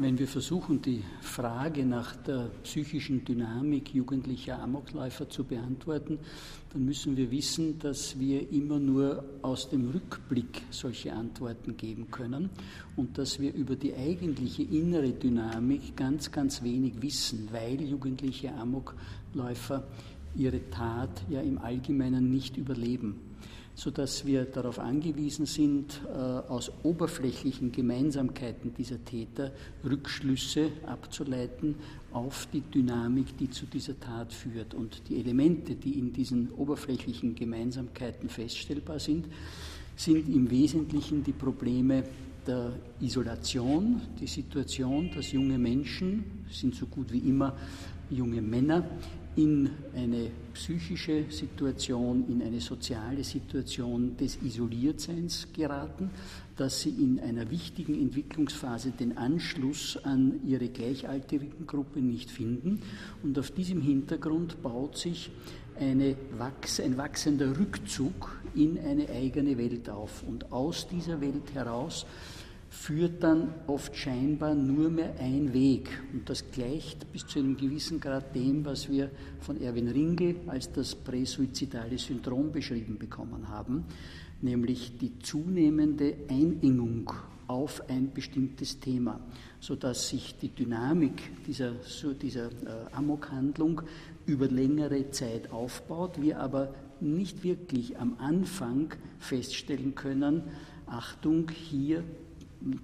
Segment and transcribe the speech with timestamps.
[0.00, 6.20] Wenn wir versuchen, die Frage nach der psychischen Dynamik jugendlicher Amokläufer zu beantworten,
[6.72, 12.48] dann müssen wir wissen, dass wir immer nur aus dem Rückblick solche Antworten geben können
[12.94, 19.82] und dass wir über die eigentliche innere Dynamik ganz, ganz wenig wissen, weil jugendliche Amokläufer
[20.34, 23.28] ihre Tat ja im Allgemeinen nicht überleben
[23.78, 29.52] sodass wir darauf angewiesen sind, äh, aus oberflächlichen Gemeinsamkeiten dieser Täter
[29.88, 31.76] Rückschlüsse abzuleiten
[32.12, 34.74] auf die Dynamik, die zu dieser Tat führt.
[34.74, 39.28] Und die Elemente, die in diesen oberflächlichen Gemeinsamkeiten feststellbar sind,
[39.94, 42.02] sind im Wesentlichen die Probleme
[42.48, 47.54] der Isolation, die Situation, dass junge Menschen, sind so gut wie immer
[48.10, 48.84] junge Männer,
[49.36, 56.10] in eine psychische Situation, in eine soziale Situation des Isoliertseins geraten,
[56.56, 62.80] dass sie in einer wichtigen Entwicklungsphase den Anschluss an ihre gleichaltrigen Gruppe nicht finden.
[63.22, 65.30] Und auf diesem Hintergrund baut sich
[65.80, 70.22] eine, ein wachsender Rückzug in eine eigene Welt auf.
[70.26, 72.06] Und aus dieser Welt heraus
[72.70, 75.88] führt dann oft scheinbar nur mehr ein Weg.
[76.12, 80.70] Und das gleicht bis zu einem gewissen Grad dem, was wir von Erwin Ringel als
[80.72, 83.84] das präsuizidale Syndrom beschrieben bekommen haben,
[84.42, 87.10] nämlich die zunehmende Einengung
[87.48, 89.20] auf ein bestimmtes Thema,
[89.58, 91.72] sodass sich die Dynamik dieser,
[92.22, 93.82] dieser äh, Amokhandlung
[94.26, 100.42] über längere Zeit aufbaut, wir aber nicht wirklich am Anfang feststellen können,
[100.86, 102.04] Achtung, hier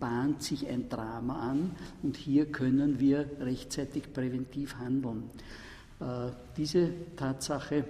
[0.00, 5.24] bahnt sich ein Drama an und hier können wir rechtzeitig präventiv handeln.
[6.00, 7.84] Äh, diese Tatsache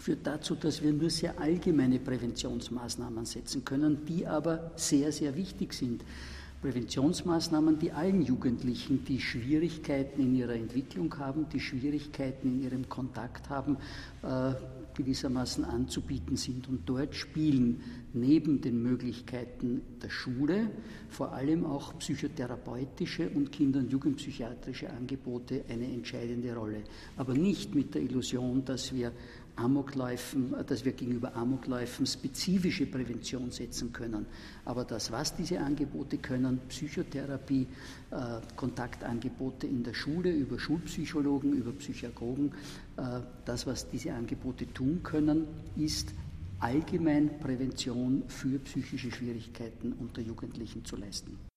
[0.00, 5.74] führt dazu, dass wir nur sehr allgemeine Präventionsmaßnahmen setzen können, die aber sehr, sehr wichtig
[5.74, 6.02] sind.
[6.62, 13.48] Präventionsmaßnahmen, die allen Jugendlichen, die Schwierigkeiten in ihrer Entwicklung haben, die Schwierigkeiten in ihrem Kontakt
[13.48, 13.78] haben,
[14.22, 14.52] äh,
[14.94, 16.68] gewissermaßen anzubieten sind.
[16.68, 17.80] Und dort spielen
[18.12, 20.70] neben den Möglichkeiten der Schule
[21.08, 26.82] vor allem auch psychotherapeutische und Kinder- und Jugendpsychiatrische Angebote eine entscheidende Rolle.
[27.16, 29.12] Aber nicht mit der Illusion, dass wir
[29.60, 34.26] Amokläufen, dass wir gegenüber Amokläufen spezifische Prävention setzen können.
[34.64, 37.66] Aber das, was diese Angebote können, Psychotherapie,
[38.10, 38.16] äh,
[38.56, 42.52] Kontaktangebote in der Schule über Schulpsychologen, über Psychagogen,
[42.96, 46.14] äh, das, was diese Angebote tun können, ist
[46.58, 51.49] allgemein Prävention für psychische Schwierigkeiten unter Jugendlichen zu leisten.